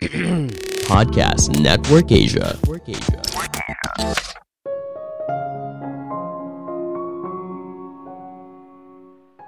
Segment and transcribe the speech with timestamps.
[0.88, 2.56] Podcast Network Asia.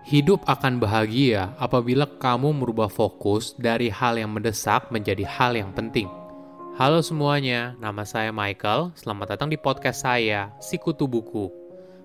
[0.04, 6.12] Hidup akan bahagia apabila kamu merubah fokus dari hal yang mendesak menjadi hal yang penting.
[6.76, 8.92] Halo semuanya, nama saya Michael.
[8.92, 11.48] Selamat datang di podcast saya, Sikutu Buku.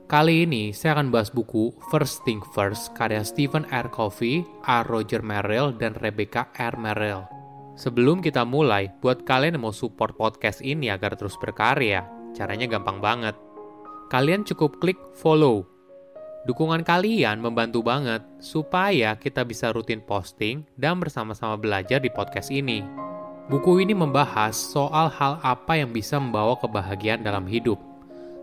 [0.07, 3.91] Kali ini saya akan bahas buku First Thing First karya Stephen R.
[3.91, 4.87] Covey, R.
[4.87, 6.79] Roger Merrill, dan Rebecca R.
[6.79, 7.36] Merrill.
[7.77, 12.97] Sebelum kita mulai, buat kalian yang mau support podcast ini agar terus berkarya, caranya gampang
[12.97, 13.37] banget.
[14.09, 15.61] Kalian cukup klik follow.
[16.49, 22.81] Dukungan kalian membantu banget supaya kita bisa rutin posting dan bersama-sama belajar di podcast ini.
[23.45, 27.77] Buku ini membahas soal hal apa yang bisa membawa kebahagiaan dalam hidup.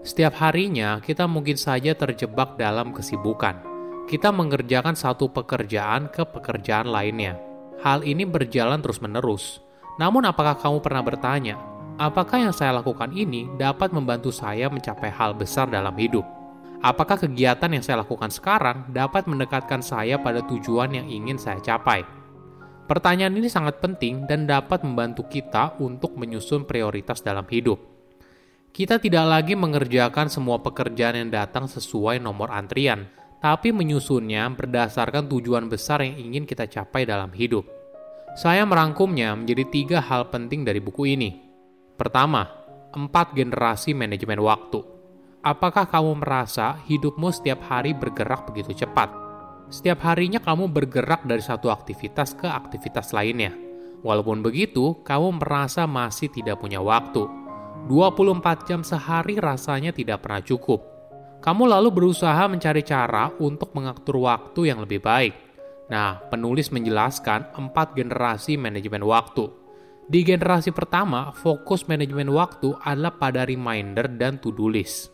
[0.06, 3.58] Setiap harinya kita mungkin saja terjebak dalam kesibukan.
[4.06, 9.64] Kita mengerjakan satu pekerjaan ke pekerjaan lainnya Hal ini berjalan terus-menerus.
[9.98, 11.58] Namun apakah kamu pernah bertanya,
[11.98, 16.26] apakah yang saya lakukan ini dapat membantu saya mencapai hal besar dalam hidup?
[16.84, 22.04] Apakah kegiatan yang saya lakukan sekarang dapat mendekatkan saya pada tujuan yang ingin saya capai?
[22.84, 27.80] Pertanyaan ini sangat penting dan dapat membantu kita untuk menyusun prioritas dalam hidup.
[28.74, 33.08] Kita tidak lagi mengerjakan semua pekerjaan yang datang sesuai nomor antrian,
[33.44, 37.68] tapi menyusunnya berdasarkan tujuan besar yang ingin kita capai dalam hidup.
[38.40, 41.44] Saya merangkumnya menjadi tiga hal penting dari buku ini.
[41.92, 42.48] Pertama,
[42.96, 44.80] empat generasi manajemen waktu.
[45.44, 49.12] Apakah kamu merasa hidupmu setiap hari bergerak begitu cepat?
[49.68, 53.52] Setiap harinya kamu bergerak dari satu aktivitas ke aktivitas lainnya.
[54.00, 57.28] Walaupun begitu, kamu merasa masih tidak punya waktu.
[57.92, 60.93] 24 jam sehari rasanya tidak pernah cukup
[61.44, 65.36] kamu lalu berusaha mencari cara untuk mengatur waktu yang lebih baik.
[65.92, 69.52] Nah, penulis menjelaskan empat generasi manajemen waktu.
[70.08, 75.12] Di generasi pertama, fokus manajemen waktu adalah pada reminder dan to-do list.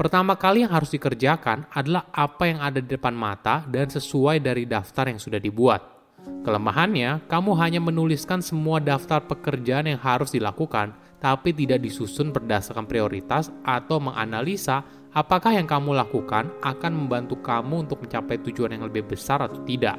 [0.00, 4.64] Pertama kali yang harus dikerjakan adalah apa yang ada di depan mata dan sesuai dari
[4.64, 5.96] daftar yang sudah dibuat.
[6.24, 13.52] Kelemahannya, kamu hanya menuliskan semua daftar pekerjaan yang harus dilakukan, tapi tidak disusun berdasarkan prioritas
[13.64, 14.84] atau menganalisa
[15.16, 19.96] apakah yang kamu lakukan akan membantu kamu untuk mencapai tujuan yang lebih besar atau tidak.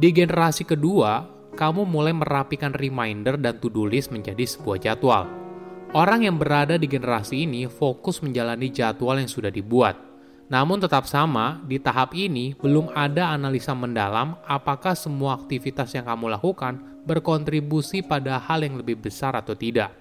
[0.00, 5.28] Di generasi kedua, kamu mulai merapikan reminder dan to-do list menjadi sebuah jadwal.
[5.92, 9.96] Orang yang berada di generasi ini fokus menjalani jadwal yang sudah dibuat.
[10.48, 16.32] Namun tetap sama, di tahap ini belum ada analisa mendalam apakah semua aktivitas yang kamu
[16.32, 19.92] lakukan berkontribusi pada hal yang lebih besar atau tidak.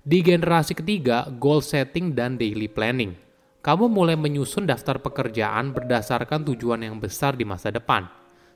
[0.00, 3.29] Di generasi ketiga, goal setting dan daily planning
[3.60, 8.08] kamu mulai menyusun daftar pekerjaan berdasarkan tujuan yang besar di masa depan.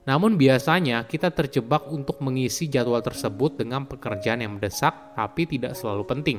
[0.04, 6.04] Namun biasanya kita terjebak untuk mengisi jadwal tersebut dengan pekerjaan yang mendesak tapi tidak selalu
[6.08, 6.38] penting.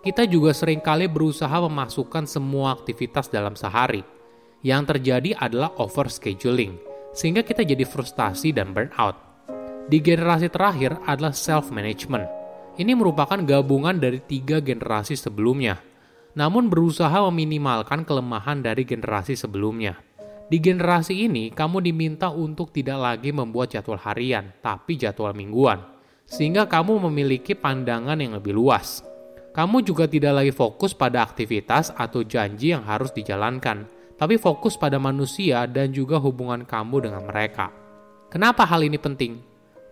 [0.00, 4.04] Kita juga sering kali berusaha memasukkan semua aktivitas dalam sehari.
[4.64, 6.80] Yang terjadi adalah overscheduling,
[7.12, 9.16] sehingga kita jadi frustasi dan burnout.
[9.88, 12.26] Di generasi terakhir adalah self-management.
[12.78, 15.80] Ini merupakan gabungan dari tiga generasi sebelumnya,
[16.36, 19.96] namun berusaha meminimalkan kelemahan dari generasi sebelumnya.
[20.48, 25.84] Di generasi ini, kamu diminta untuk tidak lagi membuat jadwal harian, tapi jadwal mingguan,
[26.24, 29.04] sehingga kamu memiliki pandangan yang lebih luas.
[29.52, 33.84] Kamu juga tidak lagi fokus pada aktivitas atau janji yang harus dijalankan,
[34.16, 37.68] tapi fokus pada manusia dan juga hubungan kamu dengan mereka.
[38.32, 39.40] Kenapa hal ini penting?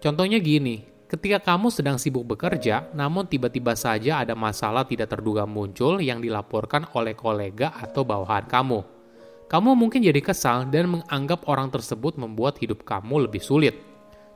[0.01, 6.03] Contohnya gini, Ketika kamu sedang sibuk bekerja, namun tiba-tiba saja ada masalah tidak terduga muncul
[6.03, 8.83] yang dilaporkan oleh kolega atau bawahan kamu.
[9.47, 13.79] Kamu mungkin jadi kesal dan menganggap orang tersebut membuat hidup kamu lebih sulit.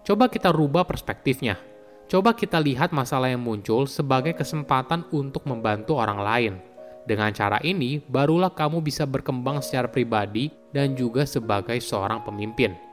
[0.06, 1.58] Coba kita rubah perspektifnya.
[2.06, 6.54] Coba kita lihat masalah yang muncul sebagai kesempatan untuk membantu orang lain.
[7.02, 12.89] Dengan cara ini, barulah kamu bisa berkembang secara pribadi dan juga sebagai seorang pemimpin.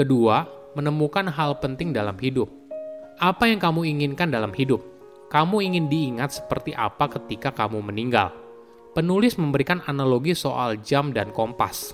[0.00, 2.48] Kedua, menemukan hal penting dalam hidup.
[3.20, 4.80] Apa yang kamu inginkan dalam hidup?
[5.28, 8.32] Kamu ingin diingat seperti apa ketika kamu meninggal?
[8.96, 11.92] Penulis memberikan analogi soal jam dan kompas.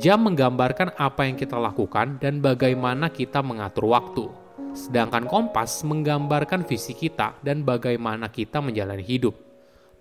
[0.00, 4.32] Jam menggambarkan apa yang kita lakukan dan bagaimana kita mengatur waktu.
[4.72, 9.36] Sedangkan kompas menggambarkan visi kita dan bagaimana kita menjalani hidup.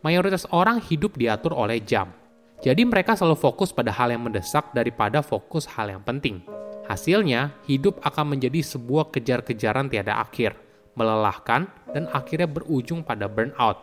[0.07, 2.15] Mayoritas orang hidup diatur oleh jam.
[2.63, 6.60] Jadi mereka selalu fokus pada hal yang mendesak daripada fokus hal yang penting.
[6.91, 10.59] Hasilnya, hidup akan menjadi sebuah kejar-kejaran tiada akhir,
[10.99, 13.79] melelahkan, dan akhirnya berujung pada burnout.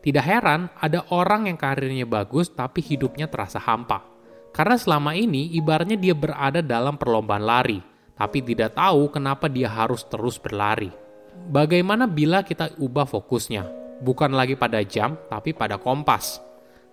[0.00, 4.00] Tidak heran ada orang yang karirnya bagus tapi hidupnya terasa hampa.
[4.56, 7.84] Karena selama ini ibaratnya dia berada dalam perlombaan lari,
[8.16, 10.88] tapi tidak tahu kenapa dia harus terus berlari.
[11.52, 13.68] Bagaimana bila kita ubah fokusnya?
[14.00, 16.40] Bukan lagi pada jam, tapi pada kompas.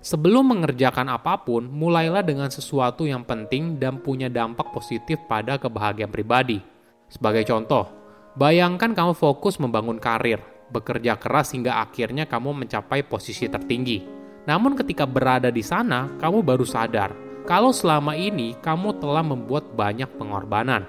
[0.03, 6.11] Sebelum mengerjakan apa pun, mulailah dengan sesuatu yang penting dan punya dampak positif pada kebahagiaan
[6.11, 6.59] pribadi.
[7.07, 7.87] Sebagai contoh,
[8.35, 10.43] bayangkan kamu fokus membangun karir,
[10.75, 14.03] bekerja keras hingga akhirnya kamu mencapai posisi tertinggi.
[14.43, 17.15] Namun ketika berada di sana, kamu baru sadar
[17.47, 20.83] kalau selama ini kamu telah membuat banyak pengorbanan.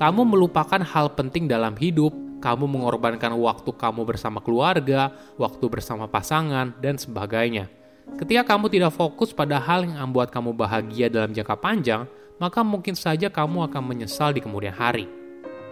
[0.00, 6.72] Kamu melupakan hal penting dalam hidup, kamu mengorbankan waktu kamu bersama keluarga, waktu bersama pasangan,
[6.80, 12.04] dan sebagainya Ketika kamu tidak fokus pada hal yang membuat kamu bahagia dalam jangka panjang,
[12.36, 15.08] maka mungkin saja kamu akan menyesal di kemudian hari.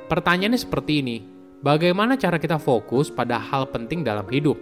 [0.09, 1.17] Pertanyaannya seperti ini:
[1.61, 4.57] bagaimana cara kita fokus pada hal penting dalam hidup?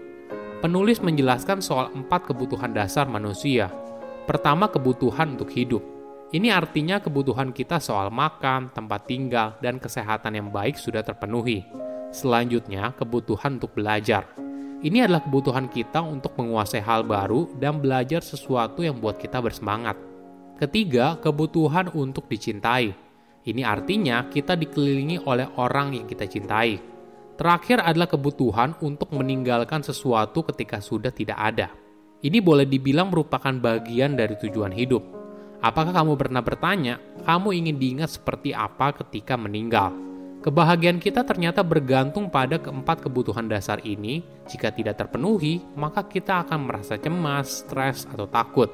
[0.61, 3.73] Penulis menjelaskan soal empat kebutuhan dasar manusia.
[4.29, 5.81] Pertama, kebutuhan untuk hidup.
[6.31, 11.65] Ini artinya kebutuhan kita soal makan, tempat tinggal, dan kesehatan yang baik sudah terpenuhi.
[12.13, 14.50] Selanjutnya, kebutuhan untuk belajar
[14.81, 20.01] ini adalah kebutuhan kita untuk menguasai hal baru dan belajar sesuatu yang buat kita bersemangat.
[20.57, 22.97] Ketiga, kebutuhan untuk dicintai.
[23.45, 26.81] Ini artinya kita dikelilingi oleh orang yang kita cintai.
[27.37, 31.73] Terakhir adalah kebutuhan untuk meninggalkan sesuatu ketika sudah tidak ada.
[32.21, 35.01] Ini boleh dibilang merupakan bagian dari tujuan hidup.
[35.61, 40.10] Apakah kamu pernah bertanya, kamu ingin diingat seperti apa ketika meninggal?
[40.41, 44.25] Kebahagiaan kita ternyata bergantung pada keempat kebutuhan dasar ini.
[44.49, 48.73] Jika tidak terpenuhi, maka kita akan merasa cemas, stres, atau takut.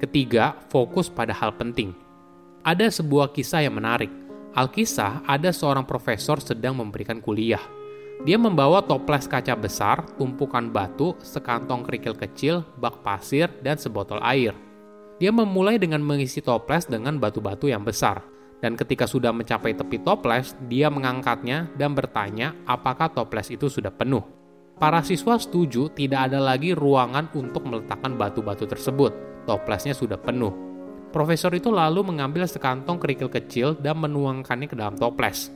[0.00, 1.92] Ketiga, fokus pada hal penting.
[2.64, 4.08] Ada sebuah kisah yang menarik.
[4.56, 7.60] Alkisah ada seorang profesor sedang memberikan kuliah.
[8.24, 14.56] Dia membawa toples kaca besar, tumpukan batu, sekantong kerikil kecil, bak pasir, dan sebotol air.
[15.16, 18.20] Dia memulai dengan mengisi toples dengan batu-batu yang besar.
[18.60, 24.24] Dan ketika sudah mencapai tepi toples, dia mengangkatnya dan bertanya apakah toples itu sudah penuh.
[24.76, 29.12] Para siswa setuju tidak ada lagi ruangan untuk meletakkan batu-batu tersebut.
[29.48, 30.52] Toplesnya sudah penuh.
[31.16, 35.48] Profesor itu lalu mengambil sekantong kerikil kecil dan menuangkannya ke dalam toples.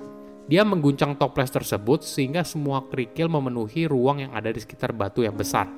[0.48, 5.36] Dia mengguncang toples tersebut sehingga semua kerikil memenuhi ruang yang ada di sekitar batu yang
[5.36, 5.68] besar.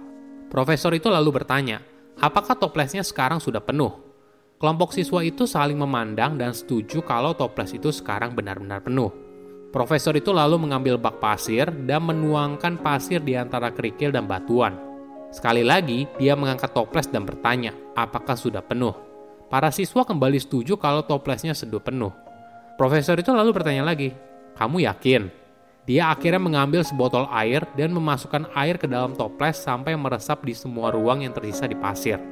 [0.46, 1.82] Profesor itu lalu bertanya,
[2.18, 3.94] apakah toplesnya sekarang sudah penuh?
[4.62, 9.10] Kelompok siswa itu saling memandang dan setuju kalau toples itu sekarang benar-benar penuh.
[9.72, 14.76] Profesor itu lalu mengambil bak pasir dan menuangkan pasir di antara kerikil dan batuan.
[15.32, 18.92] Sekali lagi, dia mengangkat toples dan bertanya, apakah sudah penuh?
[19.48, 22.12] Para siswa kembali setuju kalau toplesnya sudah penuh.
[22.76, 24.12] Profesor itu lalu bertanya lagi,
[24.54, 25.41] kamu yakin?
[25.82, 30.94] Dia akhirnya mengambil sebotol air dan memasukkan air ke dalam toples sampai meresap di semua
[30.94, 32.22] ruang yang tersisa di pasir.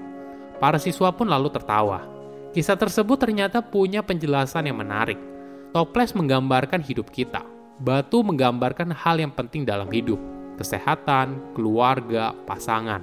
[0.62, 2.06] Para siswa pun lalu tertawa.
[2.55, 5.19] Kisah tersebut ternyata punya penjelasan yang menarik.
[5.75, 7.43] Toples menggambarkan hidup kita.
[7.82, 10.19] Batu menggambarkan hal yang penting dalam hidup.
[10.55, 13.03] Kesehatan, keluarga, pasangan.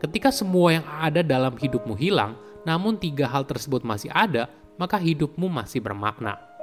[0.00, 4.48] Ketika semua yang ada dalam hidupmu hilang, namun tiga hal tersebut masih ada,
[4.80, 6.53] maka hidupmu masih bermakna.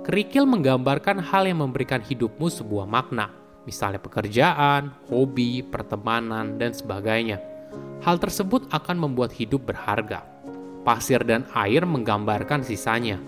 [0.00, 3.30] Kerikil menggambarkan hal yang memberikan hidupmu sebuah makna,
[3.68, 7.38] misalnya pekerjaan, hobi, pertemanan, dan sebagainya.
[8.00, 10.24] Hal tersebut akan membuat hidup berharga.
[10.80, 13.20] Pasir dan air menggambarkan sisanya.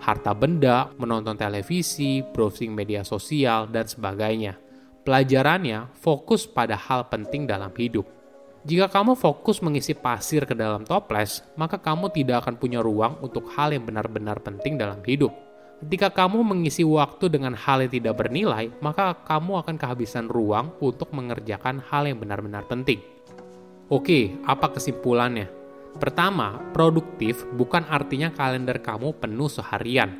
[0.00, 4.56] Harta benda, menonton televisi, browsing media sosial, dan sebagainya.
[5.04, 8.08] Pelajarannya fokus pada hal penting dalam hidup.
[8.64, 13.52] Jika kamu fokus mengisi pasir ke dalam toples, maka kamu tidak akan punya ruang untuk
[13.52, 15.43] hal yang benar-benar penting dalam hidup.
[15.82, 21.10] Ketika kamu mengisi waktu dengan hal yang tidak bernilai, maka kamu akan kehabisan ruang untuk
[21.10, 23.02] mengerjakan hal yang benar-benar penting.
[23.90, 25.50] Oke, apa kesimpulannya?
[25.98, 30.10] Pertama, produktif bukan artinya kalender kamu penuh seharian.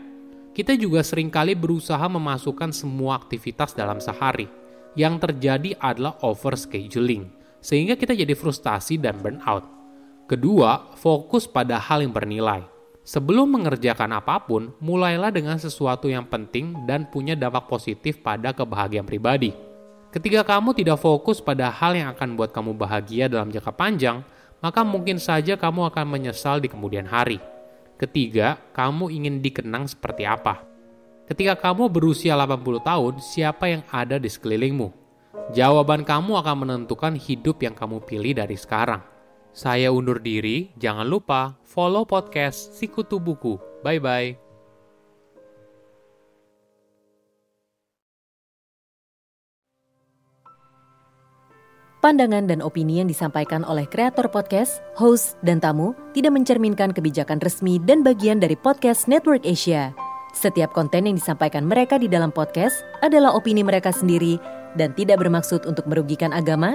[0.54, 4.46] Kita juga sering kali berusaha memasukkan semua aktivitas dalam sehari.
[4.94, 7.26] Yang terjadi adalah overscheduling,
[7.58, 9.66] sehingga kita jadi frustasi dan burnout.
[10.30, 12.73] Kedua, fokus pada hal yang bernilai
[13.04, 19.04] Sebelum mengerjakan apa pun, mulailah dengan sesuatu yang penting dan punya dampak positif pada kebahagiaan
[19.04, 19.52] pribadi.
[20.08, 24.24] Ketika kamu tidak fokus pada hal yang akan buat kamu bahagia dalam jangka panjang,
[24.64, 27.36] maka mungkin saja kamu akan menyesal di kemudian hari.
[28.00, 30.64] Ketiga, kamu ingin dikenang seperti apa?
[31.28, 34.88] Ketika kamu berusia 80 tahun, siapa yang ada di sekelilingmu?
[35.52, 39.04] Jawaban kamu akan menentukan hidup yang kamu pilih dari sekarang.
[39.54, 43.54] Saya undur diri, jangan lupa follow podcast Sikutu Buku.
[43.86, 44.34] Bye-bye.
[52.02, 57.78] Pandangan dan opini yang disampaikan oleh kreator podcast, host, dan tamu tidak mencerminkan kebijakan resmi
[57.78, 59.94] dan bagian dari podcast Network Asia.
[60.34, 64.36] Setiap konten yang disampaikan mereka di dalam podcast adalah opini mereka sendiri
[64.74, 66.74] dan tidak bermaksud untuk merugikan agama,